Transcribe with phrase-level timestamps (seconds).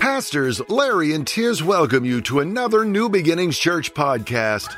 [0.00, 4.74] Pastors Larry and Tiz welcome you to another New Beginnings Church podcast.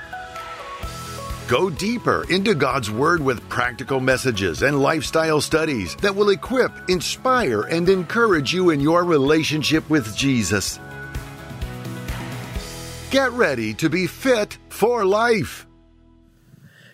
[1.46, 7.62] Go deeper into God's Word with practical messages and lifestyle studies that will equip, inspire,
[7.62, 10.80] and encourage you in your relationship with Jesus.
[13.12, 15.68] Get ready to be fit for life.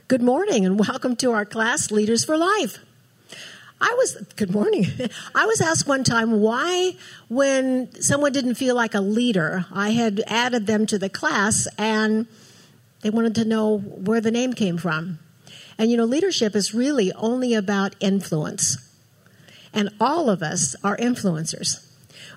[0.07, 2.79] Good morning and welcome to our class, Leaders for Life.
[3.81, 4.87] I was, good morning.
[5.35, 6.97] I was asked one time why,
[7.29, 12.27] when someone didn't feel like a leader, I had added them to the class and
[13.03, 15.21] they wanted to know where the name came from.
[15.79, 18.77] And you know, leadership is really only about influence.
[19.73, 21.85] And all of us are influencers.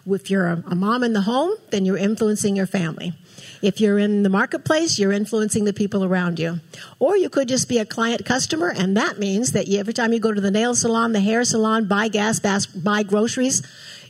[0.05, 3.13] If you're a mom in the home, then you're influencing your family.
[3.61, 6.59] If you're in the marketplace, you're influencing the people around you.
[6.99, 10.13] Or you could just be a client customer, and that means that you, every time
[10.13, 13.61] you go to the nail salon, the hair salon, buy gas, buy groceries,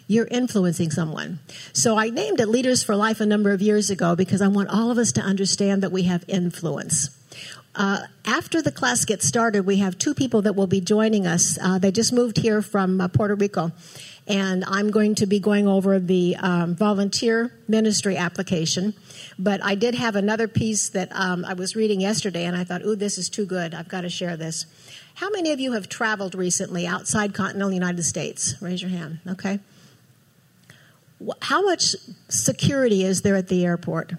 [0.08, 1.40] you're influencing someone.
[1.74, 4.70] So I named it Leaders for Life a number of years ago because I want
[4.70, 7.18] all of us to understand that we have influence.
[7.74, 11.58] Uh, after the class gets started, we have two people that will be joining us.
[11.62, 13.72] Uh, they just moved here from uh, Puerto Rico
[14.32, 18.94] and I'm going to be going over the um, volunteer ministry application.
[19.38, 22.82] But I did have another piece that um, I was reading yesterday, and I thought,
[22.84, 23.74] ooh, this is too good.
[23.74, 24.66] I've got to share this.
[25.16, 28.56] How many of you have traveled recently outside continental United States?
[28.62, 29.20] Raise your hand.
[29.28, 29.60] Okay.
[31.42, 31.96] How much
[32.30, 34.14] security is there at the airport?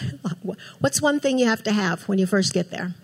[0.78, 2.94] What's one thing you have to have when you first get there?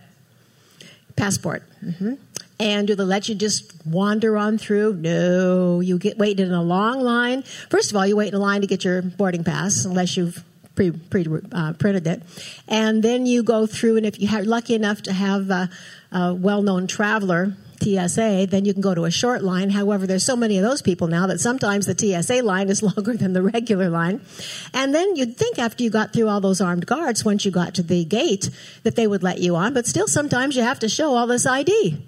[1.17, 1.65] Passport.
[1.85, 2.15] Mm-hmm.
[2.61, 4.95] And do they let you just wander on through?
[4.95, 7.43] No, you get wait in a long line.
[7.43, 10.45] First of all, you wait in a line to get your boarding pass, unless you've
[10.75, 12.23] pre, pre uh, printed it,
[12.69, 13.97] and then you go through.
[13.97, 15.69] And if you're lucky enough to have a,
[16.13, 19.71] a well-known traveler TSA, then you can go to a short line.
[19.71, 23.15] However, there's so many of those people now that sometimes the TSA line is longer
[23.17, 24.21] than the regular line.
[24.73, 27.75] And then you'd think after you got through all those armed guards, once you got
[27.75, 28.49] to the gate,
[28.85, 29.75] that they would let you on.
[29.75, 31.99] But still, sometimes you have to show all this ID.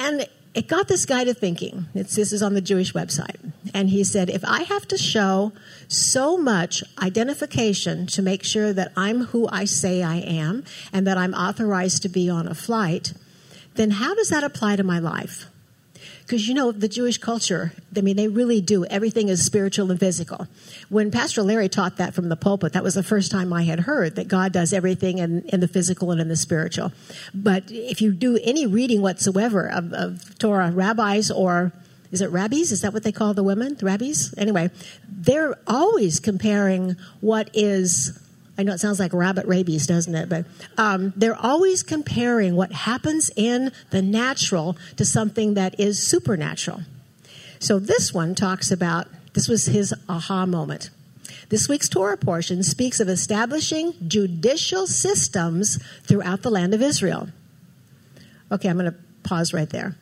[0.00, 1.86] And it got this guy to thinking.
[1.94, 3.36] It's, this is on the Jewish website.
[3.74, 5.52] And he said, if I have to show
[5.88, 11.18] so much identification to make sure that I'm who I say I am and that
[11.18, 13.12] I'm authorized to be on a flight,
[13.74, 15.49] then how does that apply to my life?
[16.30, 18.84] Because you know, the Jewish culture, I mean, they really do.
[18.84, 20.46] Everything is spiritual and physical.
[20.88, 23.80] When Pastor Larry taught that from the pulpit, that was the first time I had
[23.80, 26.92] heard that God does everything in, in the physical and in the spiritual.
[27.34, 31.72] But if you do any reading whatsoever of, of Torah rabbis or
[32.12, 32.70] is it rabbis?
[32.70, 33.74] Is that what they call the women?
[33.74, 34.32] The rabbis?
[34.38, 34.70] Anyway,
[35.08, 38.16] they're always comparing what is
[38.60, 40.28] I know it sounds like rabbit rabies, doesn't it?
[40.28, 40.44] But
[40.76, 46.82] um, they're always comparing what happens in the natural to something that is supernatural.
[47.58, 50.90] So this one talks about this was his aha moment.
[51.48, 57.30] This week's Torah portion speaks of establishing judicial systems throughout the land of Israel.
[58.52, 59.96] Okay, I'm going to pause right there.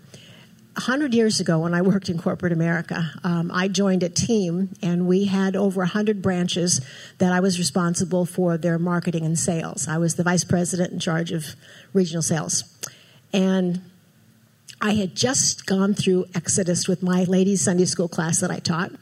[0.78, 5.08] 100 years ago, when I worked in corporate America, um, I joined a team and
[5.08, 6.80] we had over 100 branches
[7.18, 9.88] that I was responsible for their marketing and sales.
[9.88, 11.56] I was the vice president in charge of
[11.92, 12.62] regional sales.
[13.32, 13.82] And
[14.80, 18.92] I had just gone through Exodus with my ladies' Sunday school class that I taught.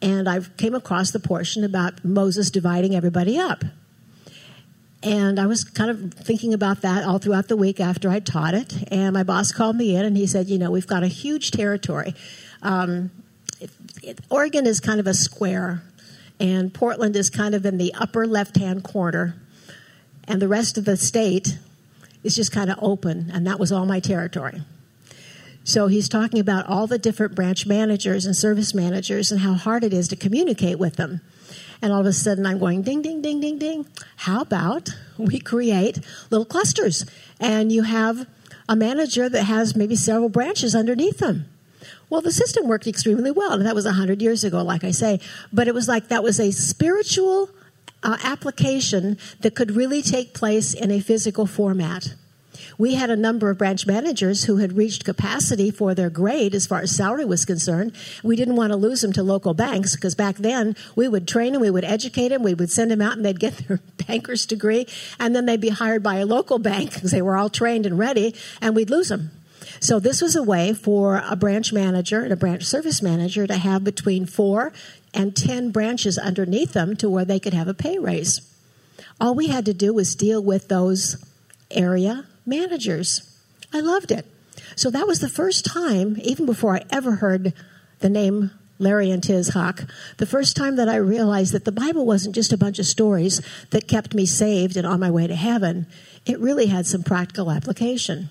[0.00, 3.64] And I came across the portion about Moses dividing everybody up.
[5.02, 8.54] And I was kind of thinking about that all throughout the week after I taught
[8.54, 8.72] it.
[8.92, 11.50] And my boss called me in and he said, You know, we've got a huge
[11.50, 12.14] territory.
[12.62, 13.10] Um,
[13.60, 13.70] it,
[14.02, 15.82] it, Oregon is kind of a square,
[16.38, 19.36] and Portland is kind of in the upper left hand corner.
[20.28, 21.58] And the rest of the state
[22.22, 23.30] is just kind of open.
[23.32, 24.62] And that was all my territory.
[25.64, 29.84] So he's talking about all the different branch managers and service managers and how hard
[29.84, 31.20] it is to communicate with them.
[31.82, 33.86] And all of a sudden I'm going ding, ding, ding, ding, ding.
[34.16, 35.98] How about we create
[36.30, 37.04] little clusters
[37.40, 38.26] and you have
[38.68, 41.46] a manager that has maybe several branches underneath them?
[42.08, 43.52] Well, the system worked extremely well.
[43.52, 45.18] And that was 100 years ago, like I say.
[45.52, 47.50] But it was like that was a spiritual
[48.02, 52.14] uh, application that could really take place in a physical format.
[52.78, 56.66] We had a number of branch managers who had reached capacity for their grade as
[56.66, 57.92] far as salary was concerned.
[58.22, 61.52] We didn't want to lose them to local banks because back then we would train
[61.52, 64.46] them, we would educate them, we would send them out and they'd get their banker's
[64.46, 64.86] degree
[65.18, 67.98] and then they'd be hired by a local bank because they were all trained and
[67.98, 69.30] ready and we'd lose them.
[69.80, 73.56] So this was a way for a branch manager and a branch service manager to
[73.56, 74.72] have between four
[75.14, 78.40] and 10 branches underneath them to where they could have a pay raise.
[79.20, 81.16] All we had to do was deal with those
[81.70, 83.38] area managers.
[83.72, 84.26] I loved it.
[84.76, 87.52] So that was the first time, even before I ever heard
[88.00, 89.82] the name Larry and Tiz Huch,
[90.16, 93.40] the first time that I realized that the Bible wasn't just a bunch of stories
[93.70, 95.86] that kept me saved and on my way to heaven,
[96.26, 98.28] it really had some practical application.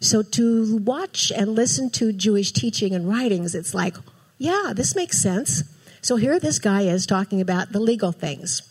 [0.00, 3.96] So to watch and listen to Jewish teaching and writings, it's like,
[4.36, 5.64] yeah, this makes sense.
[6.00, 8.62] So here this guy is talking about the legal things.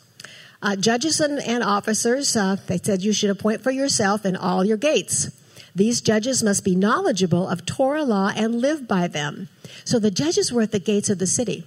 [0.61, 4.65] Uh, judges and, and officers, uh, they said you should appoint for yourself in all
[4.65, 5.29] your gates.
[5.75, 9.49] These judges must be knowledgeable of Torah law and live by them.
[9.85, 11.65] So the judges were at the gates of the city.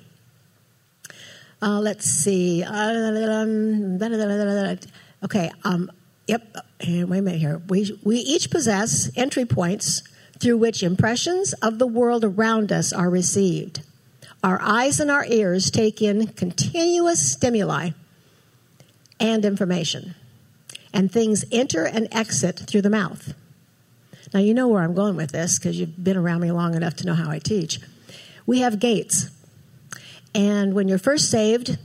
[1.63, 2.65] Uh, let's see.
[5.25, 5.51] okay.
[5.63, 5.93] Um,
[6.27, 6.57] yep.
[6.85, 7.63] Wait a minute here.
[7.69, 10.03] We, we each possess entry points
[10.41, 13.83] through which impressions of the world around us are received.
[14.43, 17.91] Our eyes and our ears take in continuous stimuli
[19.21, 20.15] and information,
[20.93, 23.35] and things enter and exit through the mouth.
[24.33, 26.97] Now, you know where I'm going with this because you've been around me long enough
[26.97, 27.81] to know how I teach.
[28.47, 29.29] We have gates.
[30.35, 31.79] And when you're first saved,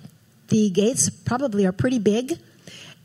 [0.49, 2.39] the gates probably are pretty big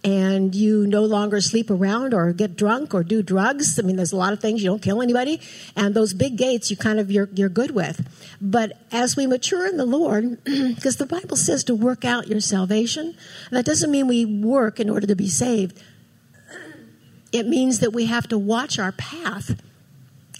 [0.02, 3.78] and you no longer sleep around or get drunk or do drugs.
[3.78, 5.40] I mean, there's a lot of things you don't kill anybody,
[5.76, 8.06] and those big gates you kind of you're you're good with.
[8.40, 12.40] But as we mature in the Lord, because the Bible says to work out your
[12.40, 13.14] salvation,
[13.50, 15.80] that doesn't mean we work in order to be saved.
[17.32, 19.60] It means that we have to watch our path.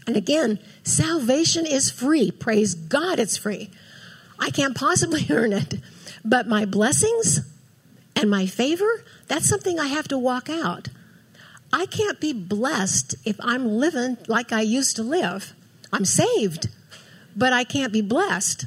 [0.08, 2.32] And again, salvation is free.
[2.32, 3.70] Praise God, it's free.
[4.40, 5.74] I can't possibly earn it.
[6.24, 7.48] But my blessings
[8.16, 10.88] and my favor, that's something I have to walk out.
[11.72, 15.54] I can't be blessed if I'm living like I used to live.
[15.92, 16.68] I'm saved,
[17.36, 18.66] but I can't be blessed.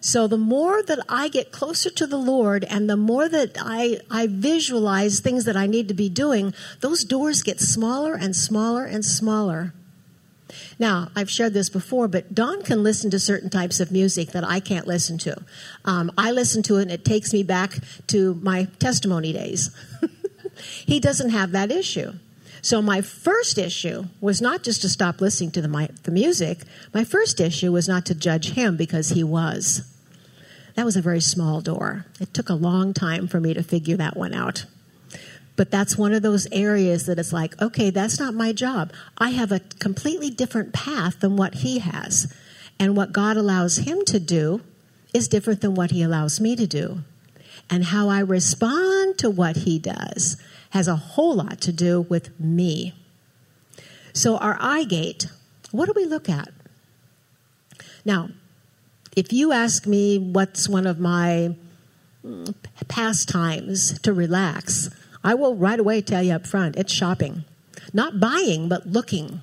[0.00, 3.98] So the more that I get closer to the Lord and the more that I,
[4.10, 8.86] I visualize things that I need to be doing, those doors get smaller and smaller
[8.86, 9.74] and smaller.
[10.78, 14.44] Now, I've shared this before, but Don can listen to certain types of music that
[14.44, 15.42] I can't listen to.
[15.84, 19.70] Um, I listen to it and it takes me back to my testimony days.
[20.86, 22.12] he doesn't have that issue.
[22.62, 26.60] So my first issue was not just to stop listening to the, my, the music.
[26.92, 29.82] My first issue was not to judge him because he was.
[30.74, 32.06] That was a very small door.
[32.20, 34.66] It took a long time for me to figure that one out.
[35.56, 38.92] But that's one of those areas that it's like, okay, that's not my job.
[39.18, 42.32] I have a completely different path than what he has.
[42.78, 44.62] And what God allows him to do
[45.12, 47.00] is different than what he allows me to do.
[47.68, 50.36] And how I respond to what he does
[50.70, 52.94] has a whole lot to do with me.
[54.12, 55.26] So, our eye gate,
[55.70, 56.48] what do we look at?
[58.04, 58.30] Now,
[59.16, 61.54] if you ask me what's one of my
[62.24, 62.54] mm,
[62.88, 64.90] pastimes to relax,
[65.22, 67.44] I will right away tell you up front it's shopping.
[67.92, 69.40] Not buying, but looking.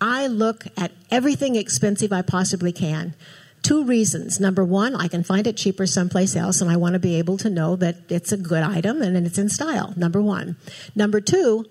[0.00, 3.14] I look at everything expensive I possibly can.
[3.62, 4.38] Two reasons.
[4.38, 7.38] Number one, I can find it cheaper someplace else, and I want to be able
[7.38, 9.94] to know that it's a good item and it's in style.
[9.96, 10.56] Number one.
[10.94, 11.64] Number two,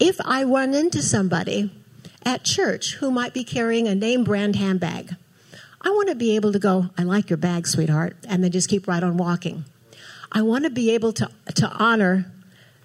[0.00, 1.70] if I run into somebody
[2.24, 5.14] at church who might be carrying a name brand handbag,
[5.80, 8.68] I want to be able to go, I like your bag, sweetheart, and then just
[8.68, 9.64] keep right on walking.
[10.32, 12.32] I want to be able to, to honor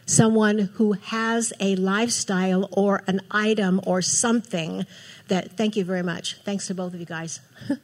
[0.06, 4.86] someone who has a lifestyle or an item or something
[5.28, 6.38] that, thank you very much.
[6.44, 7.40] Thanks to both of you guys.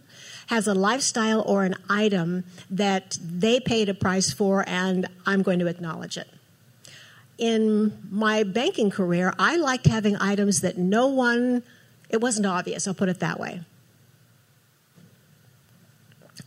[0.48, 5.60] has a lifestyle or an item that they paid a price for, and I'm going
[5.60, 6.28] to acknowledge it.
[7.38, 11.64] In my banking career, I liked having items that no one,
[12.10, 13.62] it wasn't obvious, I'll put it that way.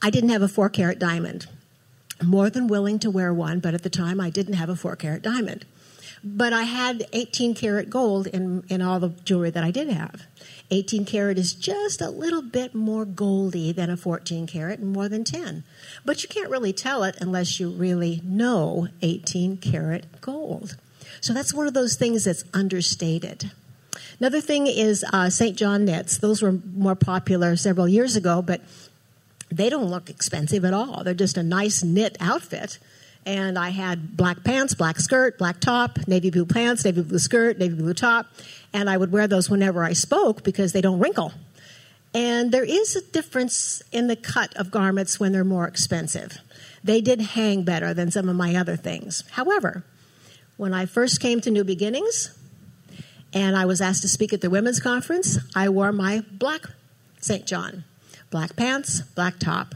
[0.02, 1.46] I didn't have a four carat diamond
[2.22, 4.96] more than willing to wear one, but at the time I didn't have a four
[4.96, 5.64] carat diamond.
[6.22, 10.26] But I had 18 karat gold in, in all the jewelry that I did have.
[10.70, 15.08] 18 karat is just a little bit more goldy than a 14 karat and more
[15.08, 15.64] than 10.
[16.04, 20.76] But you can't really tell it unless you really know 18 karat gold.
[21.20, 23.50] So that's one of those things that's understated.
[24.20, 25.56] Another thing is uh, St.
[25.56, 26.18] John knits.
[26.18, 28.60] Those were more popular several years ago, but
[29.50, 31.04] they don't look expensive at all.
[31.04, 32.78] They're just a nice knit outfit.
[33.26, 37.59] And I had black pants, black skirt, black top, navy blue pants, navy blue skirt,
[37.59, 38.26] navy blue top.
[38.73, 41.33] And I would wear those whenever I spoke because they don't wrinkle.
[42.14, 46.38] And there is a difference in the cut of garments when they're more expensive.
[46.83, 49.23] They did hang better than some of my other things.
[49.33, 49.85] However,
[50.57, 52.37] when I first came to New Beginnings
[53.33, 56.62] and I was asked to speak at the women's conference, I wore my black
[57.21, 57.47] St.
[57.47, 57.85] John.
[58.30, 59.75] Black pants, black top.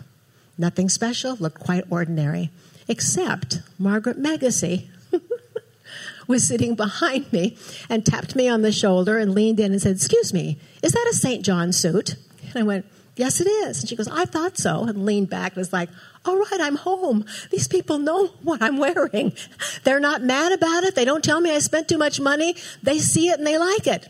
[0.56, 2.50] Nothing special, looked quite ordinary.
[2.86, 4.88] Except Margaret Megacy
[6.28, 7.56] was sitting behind me
[7.88, 11.08] and tapped me on the shoulder and leaned in and said, Excuse me, is that
[11.10, 11.44] a St.
[11.44, 12.14] John suit?
[12.48, 13.80] And I went, Yes, it is.
[13.80, 14.84] And she goes, I thought so.
[14.84, 15.88] And leaned back and was like,
[16.24, 17.24] All right, I'm home.
[17.50, 19.32] These people know what I'm wearing.
[19.82, 20.94] They're not mad about it.
[20.94, 22.54] They don't tell me I spent too much money.
[22.82, 24.08] They see it and they like it.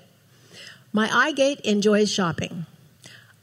[0.93, 2.67] My eye gate enjoys shopping.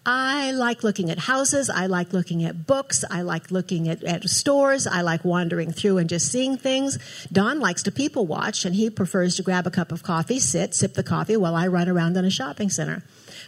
[0.03, 1.69] I like looking at houses.
[1.69, 3.03] I like looking at books.
[3.11, 4.87] I like looking at, at, stores.
[4.87, 6.97] I like wandering through and just seeing things.
[7.31, 10.73] Don likes to people watch and he prefers to grab a cup of coffee, sit,
[10.73, 13.03] sip the coffee while I run around in a shopping center.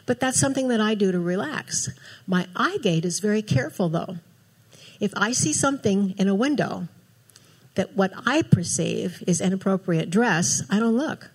[0.05, 1.89] But that's something that I do to relax.
[2.27, 4.17] My eye gate is very careful though.
[4.99, 6.87] If I see something in a window
[7.73, 11.31] that what I perceive is inappropriate dress, I don't look.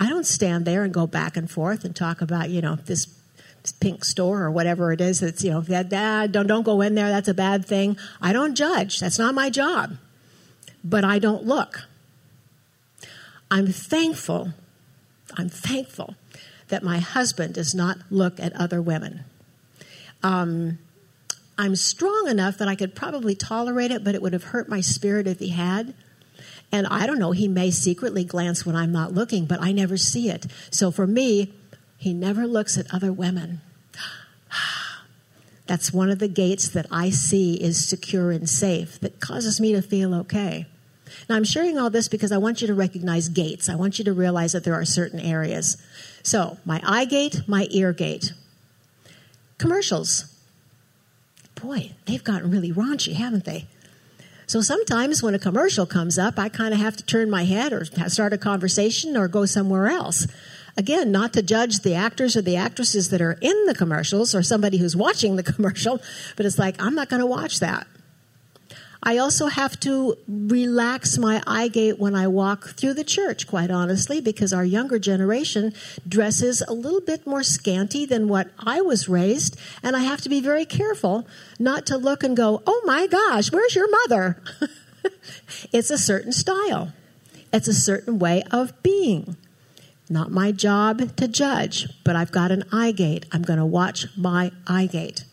[0.00, 3.06] I don't stand there and go back and forth and talk about, you know, this
[3.72, 6.94] pink store or whatever it is that's you know that, that don't don't go in
[6.94, 7.96] there that's a bad thing.
[8.20, 9.00] I don't judge.
[9.00, 9.96] That's not my job.
[10.84, 11.84] But i don't look.
[13.50, 14.52] I'm thankful
[15.36, 16.14] i'm thankful
[16.68, 19.24] that my husband does not look at other women.
[20.22, 20.78] Um,
[21.56, 24.80] i'm strong enough that i could probably tolerate it but it would have hurt my
[24.80, 25.94] spirit if he had.
[26.70, 29.96] And i don't know he may secretly glance when i'm not looking but i never
[29.96, 30.46] see it.
[30.70, 31.52] So for me
[31.98, 33.60] he never looks at other women.
[35.66, 39.72] That's one of the gates that I see is secure and safe that causes me
[39.72, 40.66] to feel okay.
[41.28, 43.68] Now, I'm sharing all this because I want you to recognize gates.
[43.68, 45.76] I want you to realize that there are certain areas.
[46.22, 48.32] So, my eye gate, my ear gate.
[49.58, 50.34] Commercials.
[51.56, 53.66] Boy, they've gotten really raunchy, haven't they?
[54.46, 57.72] So sometimes when a commercial comes up, I kind of have to turn my head
[57.72, 60.26] or start a conversation or go somewhere else
[60.78, 64.42] again, not to judge the actors or the actresses that are in the commercials or
[64.42, 66.00] somebody who's watching the commercial,
[66.36, 67.86] but it's like, I'm not going to watch that.
[69.02, 73.70] I also have to relax my eye gate when I walk through the church, quite
[73.70, 75.72] honestly, because our younger generation
[76.06, 80.28] dresses a little bit more scanty than what I was raised, and I have to
[80.28, 81.28] be very careful
[81.60, 84.42] not to look and go, oh my gosh, where's your mother?
[85.72, 86.92] it's a certain style,
[87.52, 89.36] it's a certain way of being.
[90.10, 93.26] Not my job to judge, but I've got an eye gate.
[93.30, 95.24] I'm going to watch my eye gate.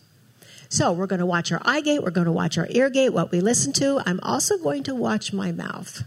[0.67, 3.10] So we're going to watch our eye gate, we're going to watch our ear gate,
[3.10, 4.01] what we listen to.
[4.05, 6.03] I'm also going to watch my mouth.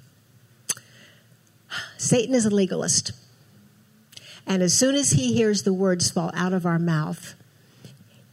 [1.97, 3.13] Satan is a legalist.
[4.47, 7.35] And as soon as he hears the words fall out of our mouth,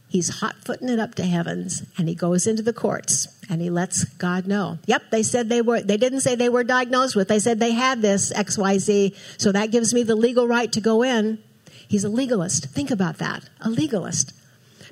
[0.08, 3.70] he's hot footing it up to heavens and he goes into the courts and he
[3.70, 4.78] lets God know.
[4.86, 7.72] Yep, they said they were, they didn't say they were diagnosed with, they said they
[7.72, 11.38] had this XYZ, so that gives me the legal right to go in.
[11.88, 12.66] He's a legalist.
[12.66, 13.48] Think about that.
[13.60, 14.32] A legalist.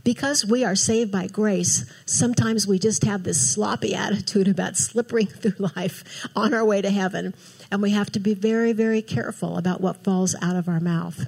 [0.05, 5.27] Because we are saved by grace, sometimes we just have this sloppy attitude about slipping
[5.29, 7.35] through life on our way to heaven.
[7.71, 11.27] And we have to be very, very careful about what falls out of our mouth.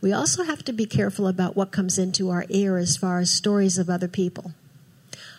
[0.00, 3.30] We also have to be careful about what comes into our ear as far as
[3.30, 4.52] stories of other people.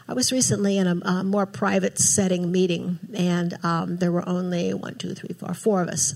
[0.09, 4.73] I was recently in a, a more private setting meeting, and um, there were only
[4.73, 6.15] one, two, three, four, four of us.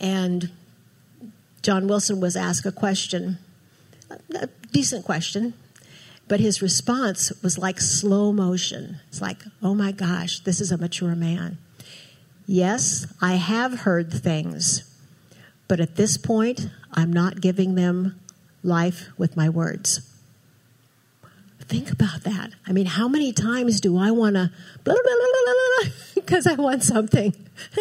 [0.00, 0.50] And
[1.62, 3.38] John Wilson was asked a question,
[4.34, 5.54] a decent question,
[6.28, 9.00] but his response was like slow motion.
[9.08, 11.58] It's like, oh my gosh, this is a mature man.
[12.46, 14.84] Yes, I have heard things,
[15.68, 18.18] but at this point, I'm not giving them
[18.62, 20.08] life with my words.
[21.60, 22.50] Think about that.
[22.66, 24.50] I mean, how many times do I want to
[26.14, 27.34] because I want something?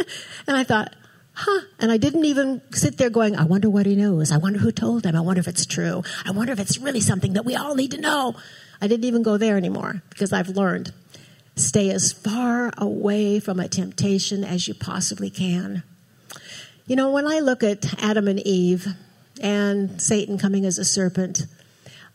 [0.48, 0.96] and I thought,
[1.34, 1.62] huh.
[1.80, 4.32] And I didn't even sit there going, I wonder what he knows.
[4.32, 5.16] I wonder who told him.
[5.16, 6.04] I wonder if it's true.
[6.26, 8.36] I wonder if it's really something that we all need to know.
[8.82, 10.94] I didn't even go there anymore because I've learned
[11.56, 15.84] stay as far away from a temptation as you possibly can.
[16.92, 18.86] You know, when I look at Adam and Eve
[19.42, 21.46] and Satan coming as a serpent,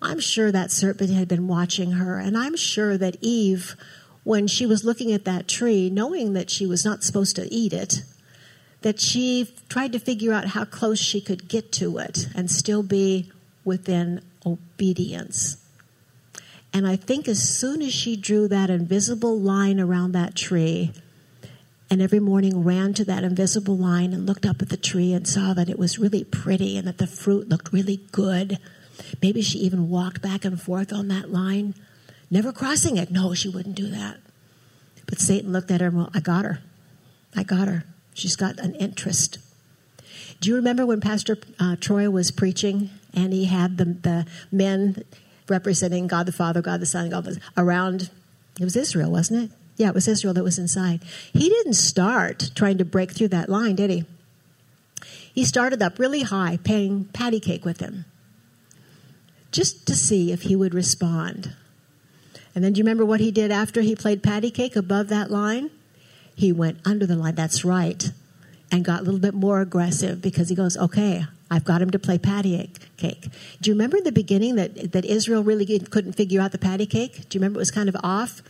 [0.03, 3.75] I'm sure that serpent had been watching her, and I'm sure that Eve,
[4.23, 7.73] when she was looking at that tree, knowing that she was not supposed to eat
[7.73, 8.03] it,
[8.83, 12.83] that she tried to figure out how close she could get to it and still
[12.83, 13.33] be
[13.65, 15.57] within obedience.
[16.75, 20.93] And I think as soon as she drew that invisible line around that tree,
[21.89, 25.27] and every morning ran to that invisible line and looked up at the tree and
[25.27, 28.59] saw that it was really pretty and that the fruit looked really good
[29.23, 31.75] Maybe she even walked back and forth on that line,
[32.31, 33.11] never crossing it.
[33.11, 34.19] No, she wouldn't do that.
[35.07, 36.61] But Satan looked at her and, well, I got her.
[37.35, 37.85] I got her.
[38.15, 39.39] She's got an interest.
[40.41, 45.05] Do you remember when Pastor uh, Troy was preaching and he had the, the men
[45.49, 48.11] representing God the Father, God the Son, God the, around?
[48.59, 49.57] It was Israel, wasn't it?
[49.77, 51.03] Yeah, it was Israel that was inside.
[51.33, 54.05] He didn't start trying to break through that line, did he?
[55.35, 58.07] He started up really high, paying patty cake with him
[59.53, 61.55] just to see if he would respond.
[62.55, 65.31] And then do you remember what he did after he played patty cake above that
[65.31, 65.71] line?
[66.35, 67.35] He went under the line.
[67.35, 68.11] That's right.
[68.71, 71.99] And got a little bit more aggressive because he goes, okay, I've got him to
[71.99, 73.29] play patty cake.
[73.61, 76.87] Do you remember in the beginning that, that Israel really couldn't figure out the patty
[76.87, 77.29] cake?
[77.29, 78.43] Do you remember it was kind of off?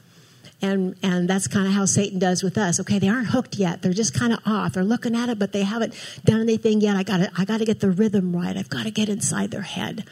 [0.63, 2.81] And, and that's kind of how Satan does with us.
[2.81, 3.83] Okay, they aren't hooked yet.
[3.83, 4.73] They're just kind of off.
[4.73, 5.95] They're looking at it, but they haven't
[6.25, 6.97] done anything yet.
[6.97, 8.57] I got I got to get the rhythm right.
[8.57, 10.05] I've got to get inside their head.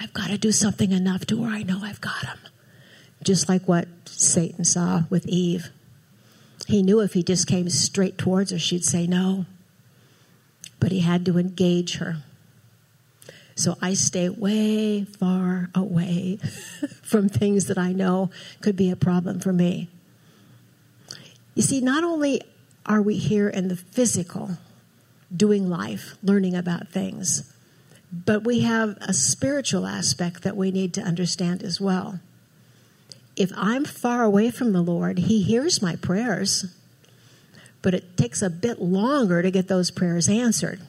[0.00, 2.38] I've got to do something enough to where I know I've got them.
[3.22, 5.70] Just like what Satan saw with Eve.
[6.66, 9.46] He knew if he just came straight towards her, she'd say no.
[10.80, 12.16] But he had to engage her.
[13.54, 16.36] So I stay way far away
[17.02, 18.30] from things that I know
[18.60, 19.88] could be a problem for me.
[21.54, 22.42] You see, not only
[22.86, 24.58] are we here in the physical,
[25.34, 27.52] doing life, learning about things,
[28.12, 32.20] but we have a spiritual aspect that we need to understand as well.
[33.36, 36.66] If I'm far away from the Lord, He hears my prayers,
[37.80, 40.80] but it takes a bit longer to get those prayers answered.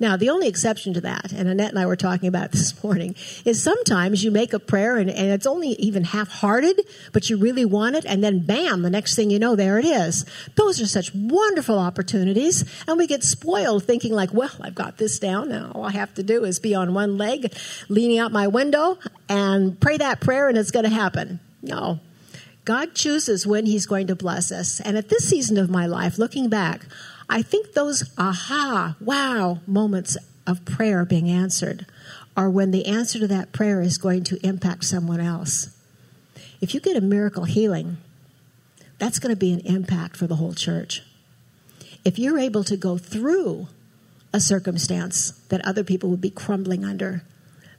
[0.00, 3.14] Now, the only exception to that, and Annette and I were talking about this morning,
[3.44, 6.80] is sometimes you make a prayer and, and it's only even half hearted,
[7.12, 9.84] but you really want it, and then bam, the next thing you know, there it
[9.84, 10.24] is.
[10.56, 15.18] Those are such wonderful opportunities, and we get spoiled thinking, like, well, I've got this
[15.18, 15.72] down now.
[15.74, 17.54] All I have to do is be on one leg,
[17.88, 21.40] leaning out my window, and pray that prayer, and it's going to happen.
[21.62, 22.00] No,
[22.64, 24.80] God chooses when He's going to bless us.
[24.80, 26.86] And at this season of my life, looking back,
[27.32, 30.16] I think those aha, wow moments
[30.48, 31.86] of prayer being answered
[32.36, 35.68] are when the answer to that prayer is going to impact someone else.
[36.60, 37.98] If you get a miracle healing,
[38.98, 41.02] that's going to be an impact for the whole church.
[42.04, 43.68] If you're able to go through
[44.32, 47.22] a circumstance that other people would be crumbling under,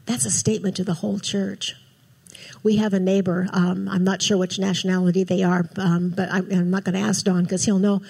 [0.05, 1.75] that's a statement to the whole church.
[2.63, 6.50] We have a neighbor, um, I'm not sure which nationality they are, um, but I'm,
[6.51, 8.01] I'm not going to ask Don because he'll know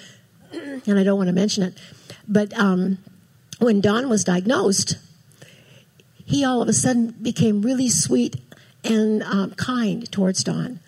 [0.86, 1.78] and I don't want to mention it,
[2.28, 2.98] but um,
[3.58, 4.96] when Don was diagnosed,
[6.24, 8.36] he all of a sudden became really sweet
[8.84, 10.80] and um, kind towards Don.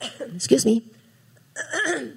[0.34, 0.82] Excuse me.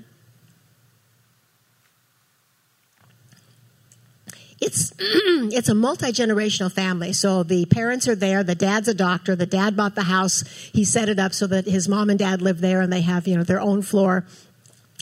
[4.61, 9.47] it's it's a multi-generational family so the parents are there the dad's a doctor the
[9.47, 12.61] dad bought the house he set it up so that his mom and dad live
[12.61, 14.23] there and they have you know their own floor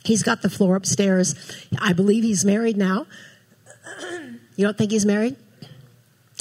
[0.03, 1.35] He's got the floor upstairs.
[1.79, 3.05] I believe he's married now.
[4.55, 5.35] You don't think he's married?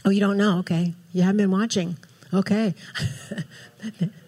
[0.05, 0.59] Oh, you don't know?
[0.59, 0.95] Okay.
[1.13, 1.97] You haven't been watching.
[2.33, 2.75] Okay.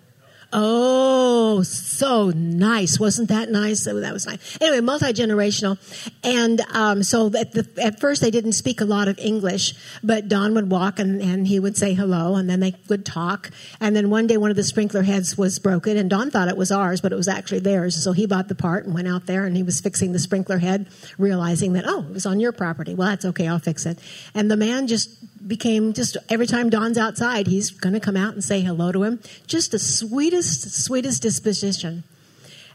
[0.53, 2.99] Oh, so nice.
[2.99, 3.85] Wasn't that nice?
[3.85, 4.59] That was nice.
[4.61, 5.79] Anyway, multi-generational.
[6.25, 10.29] And um, so at, the, at, first they didn't speak a lot of English, but
[10.29, 13.51] Don would walk and, and he would say hello and then they would talk.
[13.81, 16.57] And then one day one of the sprinkler heads was broken and Don thought it
[16.57, 18.03] was ours, but it was actually theirs.
[18.03, 20.59] So he bought the part and went out there and he was fixing the sprinkler
[20.59, 22.95] head, realizing that, oh, it was on your property.
[22.95, 23.47] Well, that's okay.
[23.47, 24.01] I'll fix it.
[24.35, 25.11] And the man just
[25.47, 29.03] became just every time Don's outside, he's going to come out and say hello to
[29.03, 29.21] him.
[29.47, 32.05] Just the sweetest, sweetest disposition.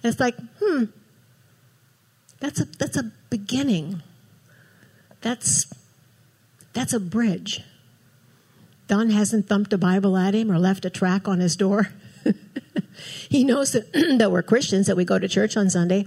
[0.04, 0.86] And it's like, hmm,
[2.40, 4.02] that's a that's a beginning.
[5.22, 5.66] That's
[6.74, 7.62] that's a bridge.
[8.88, 11.90] Don hasn't thumped a Bible at him or left a track on his door.
[13.30, 16.06] he knows that, that we're Christians, that we go to church on Sunday,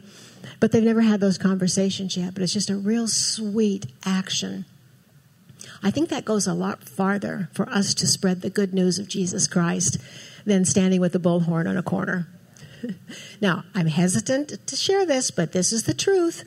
[0.60, 2.34] but they've never had those conversations yet.
[2.34, 4.64] But it's just a real sweet action
[5.82, 9.08] I think that goes a lot farther for us to spread the good news of
[9.08, 9.98] Jesus Christ
[10.44, 12.28] than standing with a bullhorn on a corner.
[13.40, 16.44] now, I'm hesitant to share this, but this is the truth.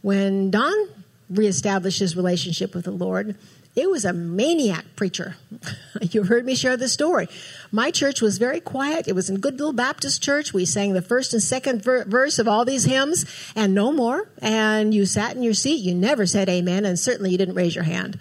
[0.00, 0.88] When Don
[1.30, 3.36] reestablished his relationship with the Lord,
[3.74, 5.36] it was a maniac preacher.
[6.00, 7.28] you heard me share the story.
[7.70, 9.08] My church was very quiet.
[9.08, 10.52] It was a good little Baptist church.
[10.52, 13.24] We sang the first and second ver- verse of all these hymns
[13.56, 14.28] and no more.
[14.42, 15.80] And you sat in your seat.
[15.80, 18.20] You never said amen, and certainly you didn't raise your hand.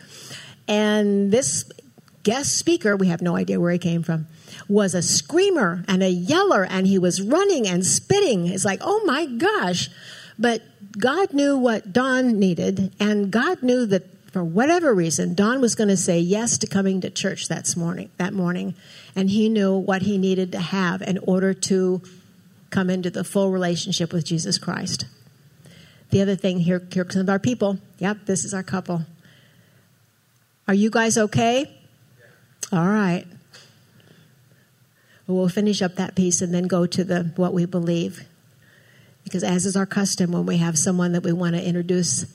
[0.69, 1.65] And this
[2.23, 4.27] guest speaker, we have no idea where he came from,
[4.69, 8.47] was a screamer and a yeller, and he was running and spitting.
[8.47, 9.89] It's like, oh my gosh.
[10.39, 10.61] But
[10.97, 15.89] God knew what Don needed, and God knew that for whatever reason, Don was going
[15.89, 18.09] to say yes to coming to church that morning.
[18.17, 18.75] That morning,
[19.15, 22.01] and he knew what he needed to have in order to
[22.69, 25.05] come into the full relationship with Jesus Christ.
[26.11, 27.77] The other thing here, here comes our people.
[27.99, 29.01] Yep, this is our couple.
[30.67, 31.77] Are you guys okay?
[32.71, 33.25] All right.
[35.27, 38.25] We'll finish up that piece and then go to the what we believe.
[39.23, 42.25] Because as is our custom when we have someone that we want to introduce,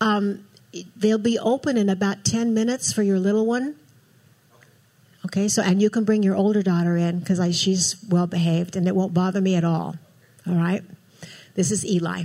[0.00, 0.46] um,
[0.96, 3.76] they'll be open in about 10 minutes for your little one.
[5.26, 8.86] Okay, so and you can bring your older daughter in because she's well behaved and
[8.86, 9.96] it won't bother me at all.
[10.46, 10.82] All right,
[11.54, 12.24] this is Eli.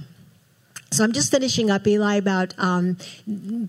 [0.92, 2.98] So I'm just finishing up, Eli, about um,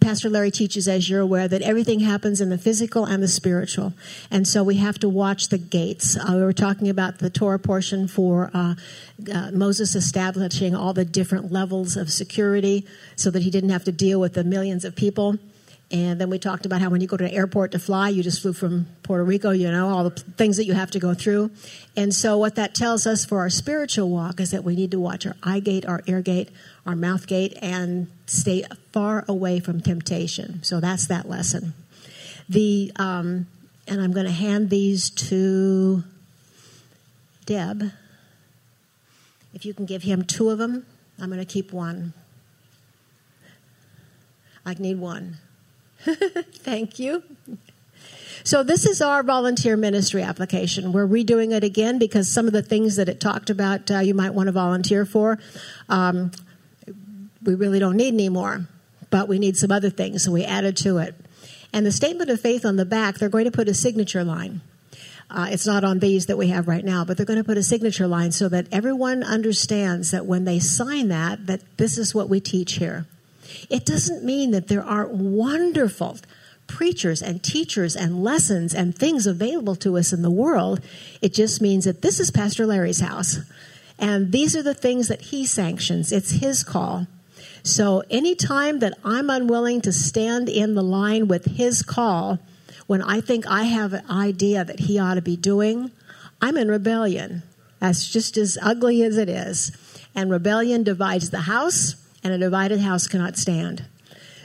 [0.00, 3.92] Pastor Larry teaches, as you're aware, that everything happens in the physical and the spiritual.
[4.30, 6.16] And so we have to watch the gates.
[6.16, 8.74] Uh, we were talking about the Torah portion for uh,
[9.33, 13.92] uh, Moses establishing all the different levels of security so that he didn't have to
[13.92, 15.37] deal with the millions of people.
[15.92, 18.22] And then we talked about how when you go to an airport to fly, you
[18.22, 21.14] just flew from Puerto Rico, you know, all the things that you have to go
[21.14, 21.50] through.
[21.96, 25.00] And so what that tells us for our spiritual walk is that we need to
[25.00, 26.50] watch our eye gate, our ear gate,
[26.87, 30.62] our mouth gate, and stay far away from temptation.
[30.62, 31.74] So that's that lesson.
[32.48, 33.48] The, um,
[33.88, 36.05] and I'm going to hand these to
[37.46, 37.90] Deb.
[39.53, 40.87] If you can give him two of them,
[41.20, 42.12] I'm going to keep one.
[44.64, 45.38] I need one.
[46.62, 47.22] Thank you.
[48.42, 50.92] So, this is our volunteer ministry application.
[50.92, 54.14] We're redoing it again because some of the things that it talked about uh, you
[54.14, 55.38] might want to volunteer for,
[55.90, 56.30] um,
[57.42, 58.66] we really don't need anymore,
[59.10, 61.14] but we need some other things, so we added to it.
[61.72, 64.62] And the statement of faith on the back, they're going to put a signature line.
[65.30, 67.58] Uh, it's not on these that we have right now, but they're going to put
[67.58, 72.14] a signature line so that everyone understands that when they sign that, that this is
[72.14, 73.06] what we teach here.
[73.68, 76.18] It doesn't mean that there aren't wonderful
[76.66, 80.80] preachers and teachers and lessons and things available to us in the world.
[81.20, 83.38] It just means that this is Pastor Larry's house.
[83.98, 86.12] And these are the things that he sanctions.
[86.12, 87.06] It's his call.
[87.62, 92.38] So anytime that I'm unwilling to stand in the line with his call,
[92.86, 95.90] when I think I have an idea that he ought to be doing,
[96.40, 97.42] I'm in rebellion.
[97.78, 99.72] That's just as ugly as it is.
[100.14, 103.85] And rebellion divides the house and a divided house cannot stand.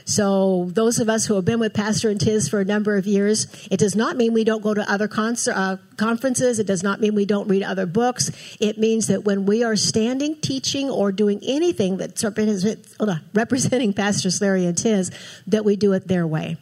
[0.08, 3.08] So, those of us who have been with Pastor and Tiz for a number of
[3.08, 6.60] years, it does not mean we don't go to other uh, conferences.
[6.60, 8.30] It does not mean we don't read other books.
[8.60, 14.64] It means that when we are standing, teaching, or doing anything that's representing Pastors Larry
[14.64, 15.10] and Tiz,
[15.48, 16.56] that we do it their way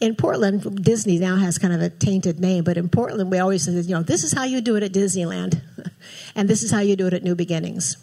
[0.00, 3.64] in Portland, Disney now has kind of a tainted name, but in Portland, we always
[3.64, 5.60] say, you know, this is how you do it at Disneyland,
[6.34, 7.98] and this is how you do it at New Beginnings.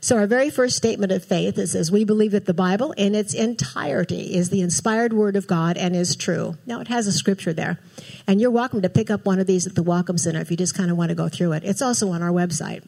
[0.00, 3.34] So, our very first statement of faith is We believe that the Bible in its
[3.34, 6.56] entirety is the inspired word of God and is true.
[6.66, 7.78] Now, it has a scripture there.
[8.26, 10.56] And you're welcome to pick up one of these at the Welcome Center if you
[10.56, 11.64] just kind of want to go through it.
[11.64, 12.86] It's also on our website.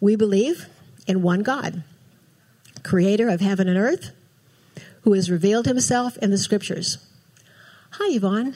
[0.00, 0.66] We believe
[1.06, 1.82] in one God,
[2.82, 4.10] creator of heaven and earth,
[5.02, 6.98] who has revealed himself in the scriptures.
[7.92, 8.54] Hi, Yvonne.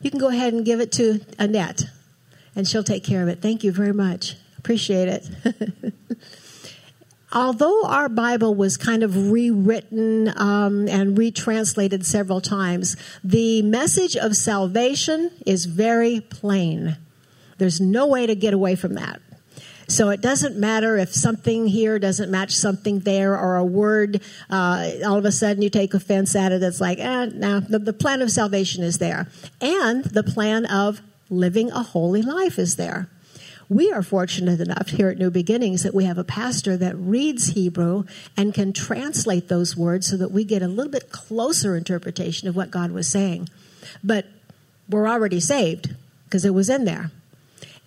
[0.00, 1.84] You can go ahead and give it to Annette,
[2.54, 3.40] and she'll take care of it.
[3.40, 4.36] Thank you very much.
[4.58, 5.94] Appreciate it.
[7.32, 14.36] although our Bible was kind of rewritten um, and retranslated several times, the message of
[14.36, 16.96] salvation is very plain.
[17.58, 19.20] There's no way to get away from that.
[19.88, 24.90] So it doesn't matter if something here doesn't match something there, or a word, uh,
[25.06, 26.62] all of a sudden you take offense at it.
[26.62, 29.28] It's like, eh, no, the, the plan of salvation is there.
[29.62, 33.08] And the plan of living a holy life is there.
[33.70, 37.48] We are fortunate enough here at New Beginnings that we have a pastor that reads
[37.48, 38.04] Hebrew
[38.34, 42.56] and can translate those words so that we get a little bit closer interpretation of
[42.56, 43.50] what God was saying.
[44.02, 44.26] But
[44.88, 47.10] we're already saved because it was in there.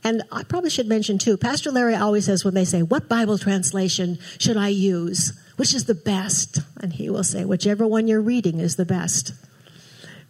[0.03, 3.39] And I probably should mention too, Pastor Larry always says when they say, What Bible
[3.39, 5.33] translation should I use?
[5.57, 6.59] Which is the best?
[6.79, 9.33] And he will say, Whichever one you're reading is the best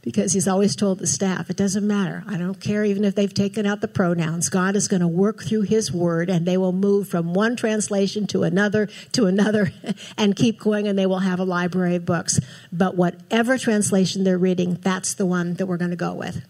[0.02, 2.24] because he's always told the staff, it doesn't matter.
[2.28, 4.50] I don't care even if they've taken out the pronouns.
[4.50, 8.26] God is going to work through his word and they will move from one translation
[8.28, 9.72] to another to another
[10.18, 12.40] and keep going and they will have a library of books.
[12.72, 16.44] But whatever translation they're reading, that's the one that we're going to go with.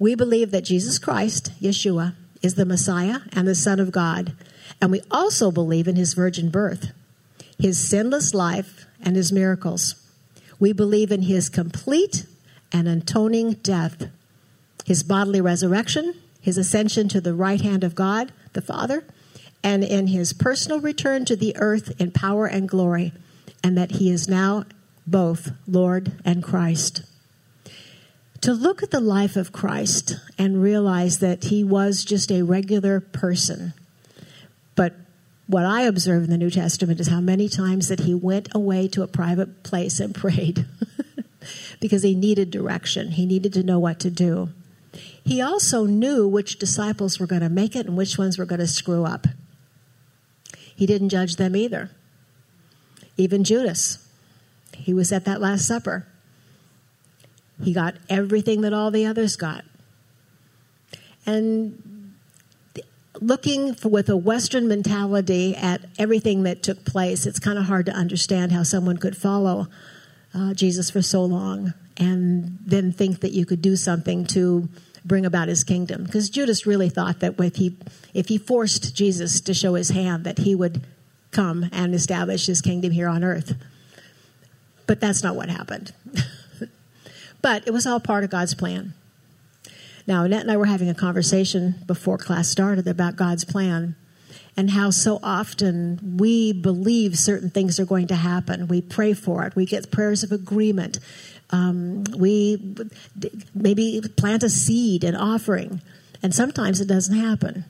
[0.00, 4.34] We believe that Jesus Christ, Yeshua, is the Messiah and the Son of God.
[4.82, 6.90] And we also believe in his virgin birth,
[7.56, 9.94] his sinless life, and his miracles.
[10.58, 12.26] We believe in his complete
[12.74, 14.10] and atoning death,
[14.84, 19.04] his bodily resurrection, his ascension to the right hand of God, the Father,
[19.62, 23.12] and in his personal return to the earth in power and glory,
[23.62, 24.64] and that he is now
[25.06, 27.02] both Lord and Christ.
[28.42, 33.00] To look at the life of Christ and realize that he was just a regular
[33.00, 33.72] person.
[34.74, 34.94] But
[35.46, 38.88] what I observe in the New Testament is how many times that he went away
[38.88, 40.66] to a private place and prayed.
[41.80, 43.12] Because he needed direction.
[43.12, 44.50] He needed to know what to do.
[45.24, 48.60] He also knew which disciples were going to make it and which ones were going
[48.60, 49.26] to screw up.
[50.76, 51.90] He didn't judge them either.
[53.16, 54.06] Even Judas,
[54.76, 56.06] he was at that Last Supper.
[57.62, 59.64] He got everything that all the others got.
[61.24, 62.12] And
[63.20, 67.86] looking for, with a Western mentality at everything that took place, it's kind of hard
[67.86, 69.68] to understand how someone could follow
[70.34, 74.68] uh, Jesus for so long and then think that you could do something to
[75.04, 76.04] bring about his kingdom.
[76.04, 77.76] Because Judas really thought that if he,
[78.12, 80.84] if he forced Jesus to show his hand, that he would
[81.30, 83.54] come and establish his kingdom here on earth.
[84.86, 85.92] But that's not what happened.
[87.42, 88.94] but it was all part of God's plan.
[90.06, 93.96] Now, Annette and I were having a conversation before class started about God's plan
[94.56, 98.68] and how so often we believe certain things are going to happen.
[98.68, 99.56] We pray for it.
[99.56, 101.00] We get prayers of agreement.
[101.50, 102.76] Um, we
[103.54, 105.80] maybe plant a seed, an offering,
[106.22, 107.64] and sometimes it doesn't happen.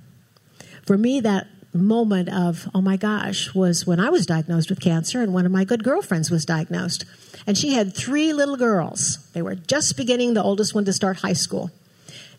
[0.87, 5.23] For me, that moment of, oh my gosh, was when I was diagnosed with cancer
[5.23, 7.05] and one of my good girlfriends was diagnosed.
[7.47, 9.19] And she had three little girls.
[9.33, 11.71] They were just beginning, the oldest one to start high school.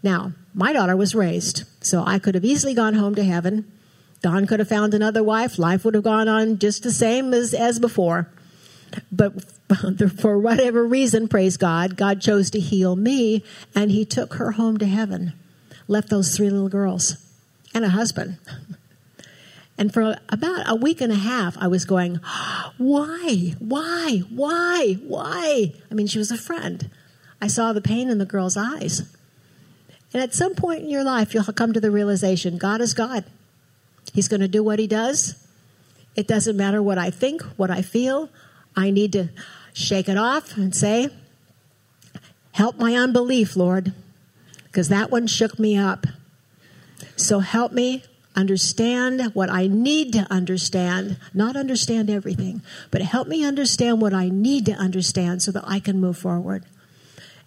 [0.01, 3.71] Now, my daughter was raised, so I could have easily gone home to heaven.
[4.21, 5.59] Don could have found another wife.
[5.59, 8.29] Life would have gone on just the same as, as before.
[9.11, 9.33] But
[10.19, 14.77] for whatever reason, praise God, God chose to heal me, and He took her home
[14.77, 15.33] to heaven,
[15.87, 17.17] left those three little girls
[17.73, 18.37] and a husband.
[19.77, 22.15] And for about a week and a half, I was going,
[22.77, 25.73] why, why, why, why?
[25.91, 26.89] I mean, she was a friend.
[27.41, 29.01] I saw the pain in the girl's eyes.
[30.13, 33.25] And at some point in your life, you'll come to the realization God is God.
[34.15, 35.35] He's going to do what He does.
[36.15, 38.29] It doesn't matter what I think, what I feel.
[38.73, 39.29] I need to
[39.73, 41.09] shake it off and say,
[42.53, 43.91] Help my unbelief, Lord,
[44.63, 46.07] because that one shook me up.
[47.17, 53.43] So help me understand what I need to understand, not understand everything, but help me
[53.43, 56.63] understand what I need to understand so that I can move forward.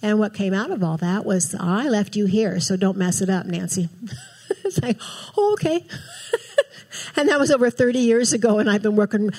[0.03, 3.23] And what came out of all that was, I left you here, so don't mess
[3.23, 3.89] it up, Nancy.
[4.65, 4.99] it's like,
[5.37, 5.85] oh, okay.
[7.17, 9.31] and that was over 30 years ago, and I've been working.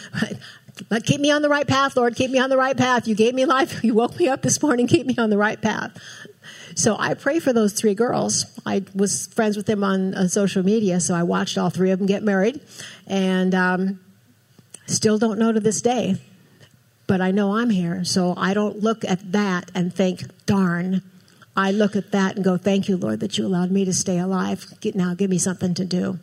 [0.87, 2.15] But keep me on the right path, Lord.
[2.15, 3.07] Keep me on the right path.
[3.07, 3.83] You gave me life.
[3.89, 4.87] You woke me up this morning.
[4.87, 5.97] Keep me on the right path.
[6.75, 8.45] So I pray for those three girls.
[8.65, 11.99] I was friends with them on, on social media, so I watched all three of
[11.99, 12.61] them get married,
[13.07, 13.99] and um,
[14.85, 16.17] still don't know to this day.
[17.07, 21.01] But I know I'm here, so I don't look at that and think, darn.
[21.59, 24.17] I look at that and go, thank you, Lord, that you allowed me to stay
[24.17, 24.65] alive.
[24.95, 26.17] Now give me something to do.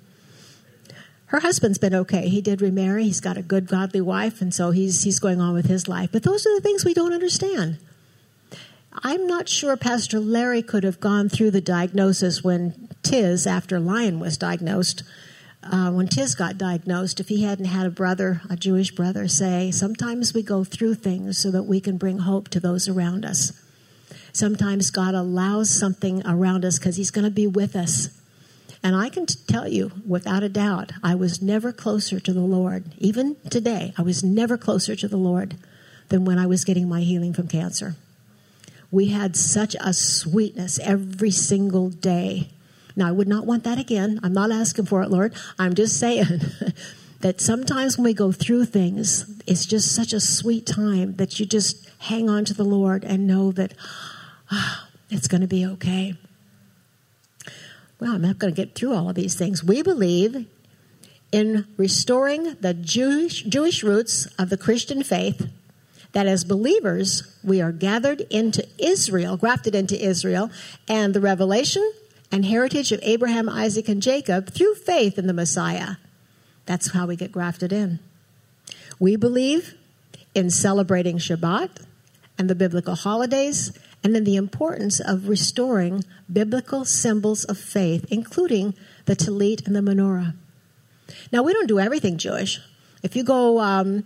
[1.26, 2.30] Her husband's been okay.
[2.30, 3.04] He did remarry.
[3.04, 6.08] He's got a good, godly wife, and so he's he's going on with his life.
[6.10, 7.76] But those are the things we don't understand.
[9.02, 14.18] I'm not sure Pastor Larry could have gone through the diagnosis when Tiz, after Lion
[14.18, 15.02] was diagnosed,
[15.62, 19.70] uh, when Tiz got diagnosed, if he hadn't had a brother, a Jewish brother, say,
[19.70, 23.52] Sometimes we go through things so that we can bring hope to those around us.
[24.36, 28.08] Sometimes God allows something around us because He's going to be with us.
[28.82, 32.84] And I can tell you without a doubt, I was never closer to the Lord.
[32.98, 35.56] Even today, I was never closer to the Lord
[36.08, 37.96] than when I was getting my healing from cancer
[38.90, 42.48] we had such a sweetness every single day.
[42.94, 44.20] Now, I would not want that again.
[44.22, 45.34] I'm not asking for it, Lord.
[45.58, 46.40] I'm just saying
[47.20, 51.46] that sometimes when we go through things, it's just such a sweet time that you
[51.46, 53.74] just hang on to the Lord and know that
[54.50, 56.14] oh, it's going to be okay.
[57.98, 59.64] Well, I'm not going to get through all of these things.
[59.64, 60.46] We believe
[61.32, 65.50] in restoring the Jewish, Jewish roots of the Christian faith
[66.12, 70.50] that as believers, we are gathered into Israel, grafted into Israel,
[70.88, 71.92] and the revelation
[72.32, 75.96] and heritage of Abraham, Isaac, and Jacob through faith in the Messiah.
[76.64, 77.98] That's how we get grafted in.
[78.98, 79.74] We believe
[80.34, 81.84] in celebrating Shabbat
[82.38, 83.72] and the biblical holidays,
[84.06, 88.72] and then the importance of restoring biblical symbols of faith, including
[89.06, 90.32] the Talit and the menorah.
[91.32, 92.60] Now, we don't do everything Jewish.
[93.02, 94.04] If you go um,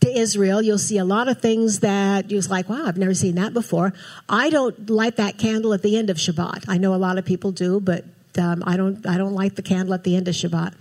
[0.00, 3.36] to Israel, you'll see a lot of things that you're like, wow, I've never seen
[3.36, 3.92] that before.
[4.28, 6.64] I don't light that candle at the end of Shabbat.
[6.66, 8.04] I know a lot of people do, but
[8.36, 9.06] um, I don't.
[9.06, 10.74] I don't light the candle at the end of Shabbat.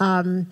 [0.00, 0.48] Um,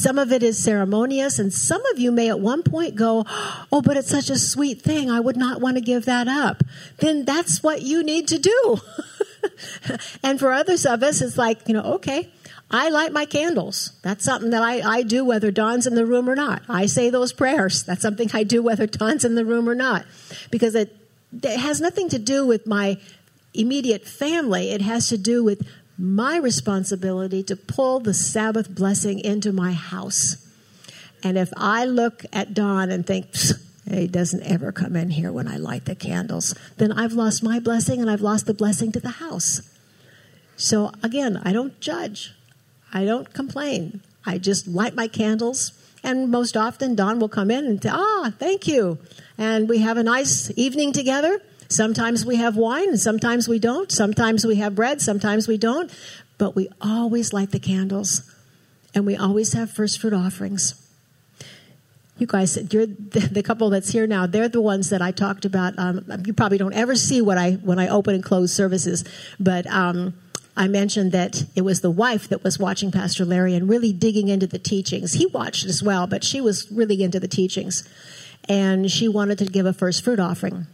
[0.00, 3.24] some of it is ceremonious, and some of you may at one point go,
[3.72, 5.10] "Oh, but it's such a sweet thing.
[5.10, 6.62] I would not want to give that up."
[6.98, 8.80] Then that's what you need to do.
[10.22, 12.30] and for others of us, it's like, you know, okay,
[12.70, 13.92] I light my candles.
[14.02, 16.62] That's something that I, I do whether Don's in the room or not.
[16.68, 17.82] I say those prayers.
[17.82, 20.06] That's something I do whether Don's in the room or not.
[20.50, 20.96] Because it,
[21.42, 22.98] it has nothing to do with my
[23.54, 24.70] immediate family.
[24.70, 25.66] It has to do with
[26.00, 30.36] my responsibility to pull the Sabbath blessing into my house.
[31.22, 33.34] And if I look at Don and think,
[33.88, 37.60] he doesn't ever come in here when I light the candles, then I've lost my
[37.60, 39.60] blessing and I've lost the blessing to the house.
[40.56, 42.32] So again, I don't judge.
[42.92, 44.00] I don't complain.
[44.24, 45.72] I just light my candles.
[46.02, 48.98] And most often, Don will come in and say, Ah, thank you.
[49.36, 51.42] And we have a nice evening together.
[51.70, 53.90] Sometimes we have wine sometimes we don't.
[53.92, 55.90] Sometimes we have bread, sometimes we don't.
[56.36, 58.28] But we always light the candles
[58.94, 60.74] and we always have first fruit offerings.
[62.18, 64.26] You guys, you're the, the couple that's here now.
[64.26, 65.78] They're the ones that I talked about.
[65.78, 69.04] Um, you probably don't ever see what I when I open and close services,
[69.38, 70.14] but um,
[70.56, 74.28] I mentioned that it was the wife that was watching Pastor Larry and really digging
[74.28, 75.14] into the teachings.
[75.14, 77.88] He watched as well, but she was really into the teachings,
[78.48, 80.66] and she wanted to give a first fruit offering.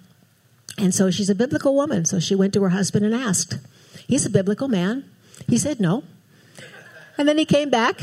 [0.79, 2.05] And so she's a biblical woman.
[2.05, 3.59] So she went to her husband and asked.
[4.07, 5.05] He's a biblical man.
[5.49, 6.05] He said no.
[7.19, 8.01] And then he came back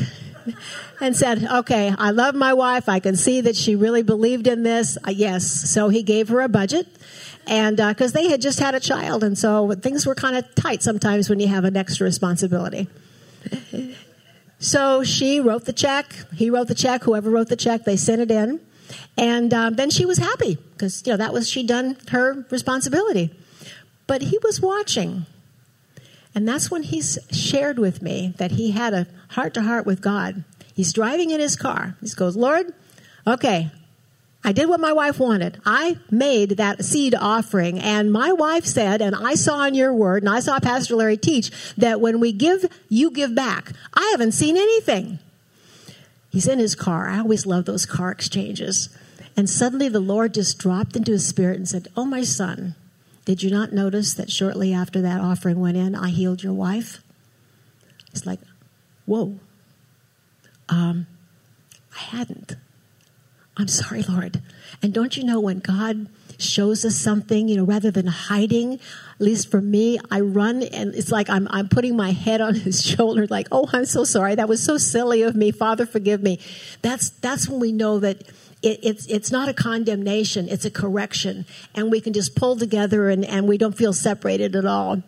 [1.00, 2.88] and said, Okay, I love my wife.
[2.88, 4.98] I can see that she really believed in this.
[5.06, 5.70] Uh, yes.
[5.70, 6.88] So he gave her a budget.
[7.46, 9.22] And because uh, they had just had a child.
[9.22, 12.88] And so things were kind of tight sometimes when you have an extra responsibility.
[14.64, 16.14] So she wrote the check.
[16.34, 17.02] He wrote the check.
[17.02, 18.60] Whoever wrote the check, they sent it in.
[19.16, 23.34] And um, then she was happy because, you know, that was, she'd done her responsibility.
[24.06, 25.26] But he was watching.
[26.34, 30.00] And that's when he's shared with me that he had a heart to heart with
[30.00, 30.44] God.
[30.74, 31.96] He's driving in his car.
[32.00, 32.74] He goes, Lord,
[33.26, 33.70] okay,
[34.46, 35.58] I did what my wife wanted.
[35.64, 37.78] I made that seed offering.
[37.78, 41.16] And my wife said, and I saw in your word, and I saw Pastor Larry
[41.16, 43.72] teach, that when we give, you give back.
[43.94, 45.18] I haven't seen anything.
[46.34, 47.08] He's in his car.
[47.08, 48.88] I always love those car exchanges.
[49.36, 52.74] And suddenly the Lord just dropped into his spirit and said, Oh, my son,
[53.24, 57.00] did you not notice that shortly after that offering went in, I healed your wife?
[58.10, 58.40] It's like,
[59.06, 59.38] Whoa.
[60.68, 61.06] Um,
[61.94, 62.56] I hadn't.
[63.56, 64.42] I'm sorry, Lord.
[64.82, 68.80] And don't you know when God shows us something, you know, rather than hiding,
[69.14, 72.54] at least for me, I run and it's like I'm, I'm putting my head on
[72.54, 74.34] his shoulder, like, oh, I'm so sorry.
[74.34, 75.50] That was so silly of me.
[75.50, 76.40] Father, forgive me.
[76.82, 78.22] That's, that's when we know that
[78.62, 81.46] it, it's, it's not a condemnation, it's a correction.
[81.74, 85.02] And we can just pull together and, and we don't feel separated at all.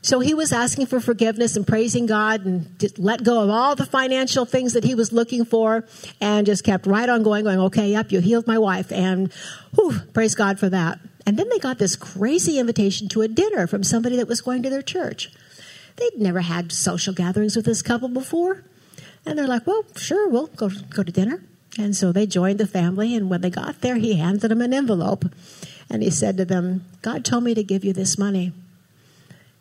[0.00, 3.84] So he was asking for forgiveness and praising God and let go of all the
[3.84, 5.84] financial things that he was looking for
[6.20, 8.92] and just kept right on going, going, okay, yep, you healed my wife.
[8.92, 9.32] And
[9.74, 11.00] whew, praise God for that.
[11.28, 14.62] And then they got this crazy invitation to a dinner from somebody that was going
[14.62, 15.30] to their church.
[15.96, 18.64] They'd never had social gatherings with this couple before.
[19.26, 21.42] And they're like, well, sure, we'll go, go to dinner.
[21.76, 23.14] And so they joined the family.
[23.14, 25.26] And when they got there, he handed them an envelope.
[25.90, 28.54] And he said to them, God told me to give you this money.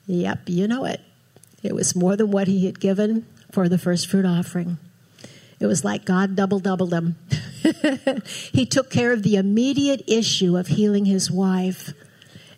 [0.06, 1.02] Yep, you know it.
[1.64, 4.78] It was more than what he had given for the first fruit offering.
[5.60, 7.18] It was like God double doubled him.
[8.52, 11.93] he took care of the immediate issue of healing his wife,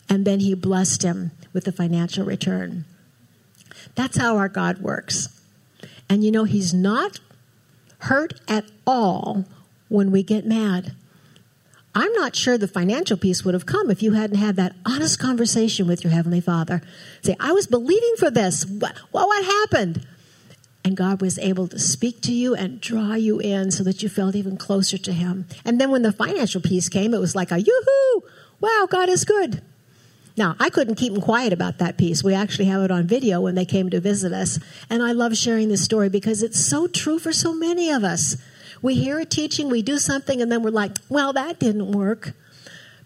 [0.09, 2.85] and then he blessed him with the financial return.
[3.95, 5.29] That's how our God works.
[6.09, 7.19] And you know, he's not
[7.99, 9.45] hurt at all
[9.87, 10.93] when we get mad.
[11.95, 15.19] I'm not sure the financial piece would have come if you hadn't had that honest
[15.19, 16.81] conversation with your Heavenly Father.
[17.21, 18.65] Say, I was believing for this.
[18.65, 20.05] What, what happened?
[20.83, 24.09] And God was able to speak to you and draw you in so that you
[24.09, 25.45] felt even closer to Him.
[25.65, 28.23] And then when the financial piece came, it was like a yoo-hoo!
[28.61, 29.61] Wow, God is good.
[30.37, 32.23] Now, I couldn't keep them quiet about that piece.
[32.23, 34.57] We actually have it on video when they came to visit us.
[34.89, 38.37] And I love sharing this story because it's so true for so many of us.
[38.81, 42.31] We hear a teaching, we do something, and then we're like, well, that didn't work.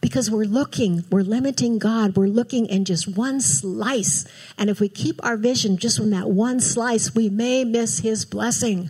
[0.04, 4.26] Because we're looking, we're limiting God, we're looking in just one slice.
[4.58, 8.26] And if we keep our vision just from that one slice, we may miss His
[8.26, 8.90] blessing.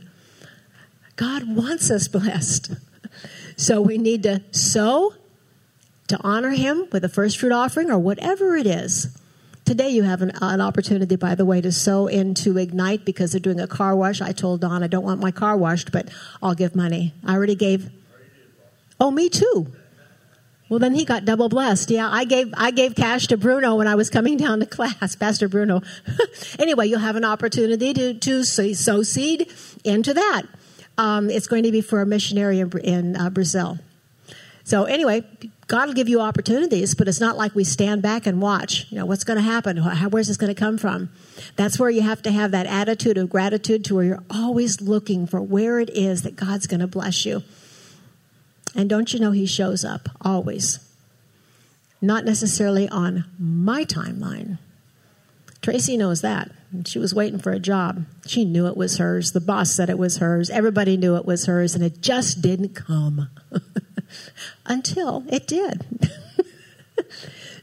[1.16, 2.72] God wants us blessed.
[3.56, 5.14] So we need to sow
[6.08, 9.16] to honor Him with a first fruit offering or whatever it is.
[9.66, 13.40] Today, you have an, an, opportunity, by the way, to sow into Ignite because they're
[13.40, 14.20] doing a car wash.
[14.20, 16.10] I told Don I don't want my car washed, but
[16.42, 17.14] I'll give money.
[17.24, 17.92] I already gave.
[19.00, 19.72] Oh, me too.
[20.74, 21.92] Well, then he got double blessed.
[21.92, 25.16] Yeah, I gave I gave cash to Bruno when I was coming down to class,
[25.20, 25.84] Pastor Bruno.
[26.58, 29.54] anyway, you'll have an opportunity to to sow seed
[29.84, 30.42] into that.
[30.98, 33.78] Um, it's going to be for a missionary in, in uh, Brazil.
[34.64, 35.24] So anyway,
[35.68, 38.88] God will give you opportunities, but it's not like we stand back and watch.
[38.90, 39.78] You know, what's going to happen?
[39.78, 41.12] How, where's this going to come from?
[41.56, 45.28] That's where you have to have that attitude of gratitude to where you're always looking
[45.28, 47.44] for where it is that God's going to bless you.
[48.76, 50.80] And don't you know He shows up always?
[52.02, 54.58] Not necessarily on my timeline.
[55.62, 56.52] Tracy knows that.
[56.86, 58.06] She was waiting for a job.
[58.26, 59.32] She knew it was hers.
[59.32, 60.50] The boss said it was hers.
[60.50, 63.30] Everybody knew it was hers, and it just didn't come.
[64.66, 65.86] until it did.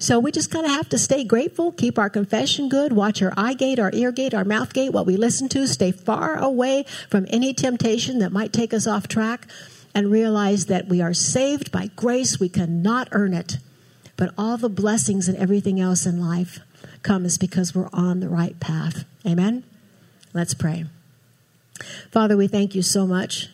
[0.02, 3.34] So we just kind of have to stay grateful, keep our confession good, watch our
[3.36, 6.86] eye gate, our ear gate, our mouth gate, what we listen to, stay far away
[7.11, 9.46] from any temptation that might take us off track,
[9.95, 12.38] and realize that we are saved by grace.
[12.38, 13.59] We cannot earn it.
[14.16, 16.61] But all the blessings and everything else in life
[17.03, 19.05] comes because we're on the right path.
[19.26, 19.64] Amen?
[20.32, 20.84] Let's pray.
[22.11, 23.49] Father, we thank you so much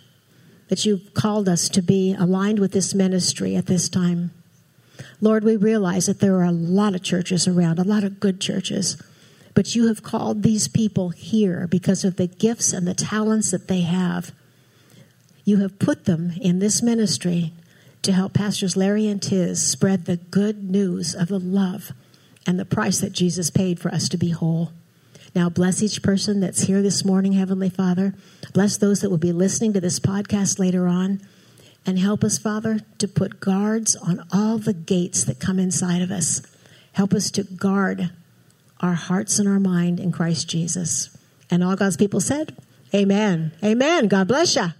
[0.69, 4.33] that you've called us to be aligned with this ministry at this time.
[5.21, 8.41] Lord, we realize that there are a lot of churches around, a lot of good
[8.41, 9.01] churches,
[9.55, 13.69] but you have called these people here because of the gifts and the talents that
[13.69, 14.33] they have.
[15.47, 17.53] You have put them in this ministry
[18.03, 21.93] to help Pastors Larry and Tiz spread the good news of the love
[22.45, 24.73] and the price that Jesus paid for us to be whole.
[25.37, 28.13] Now, bless each person that's here this morning, Heavenly Father.
[28.55, 31.21] Bless those that will be listening to this podcast later on.
[31.87, 36.11] And help us, Father, to put guards on all the gates that come inside of
[36.11, 36.43] us.
[36.93, 38.11] Help us to guard
[38.81, 41.17] our hearts and our mind in Christ Jesus.
[41.53, 42.57] And all God's people said,
[42.93, 43.53] Amen.
[43.63, 44.09] Amen.
[44.09, 44.73] God bless you.